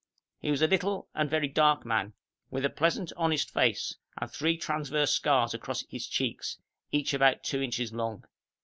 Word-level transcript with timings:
He 0.39 0.49
was 0.49 0.63
a 0.63 0.67
little 0.67 1.09
and 1.13 1.29
very 1.29 1.47
dark 1.47 1.85
man, 1.85 2.13
with 2.49 2.65
a 2.65 2.71
pleasant, 2.71 3.13
honest 3.15 3.51
face, 3.51 3.97
and 4.17 4.31
three 4.31 4.57
transverse 4.57 5.13
scars 5.13 5.53
across 5.53 5.85
his 5.89 6.07
cheeks, 6.07 6.57
each 6.91 7.13
about 7.13 7.43
two 7.43 7.61
inches 7.61 7.93
long. 7.93 8.25